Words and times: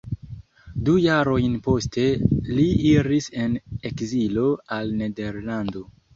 Du 0.87 0.95
jarojn 1.01 1.57
poste 1.67 2.05
li 2.47 2.65
iris 2.93 3.29
en 3.45 3.55
ekzilo 3.93 4.49
al 4.81 4.93
Nederlando. 5.05 5.87